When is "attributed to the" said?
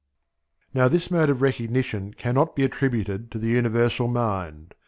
2.63-3.49